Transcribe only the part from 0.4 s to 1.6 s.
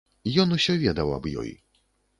Ён усё ведаў аб ёй.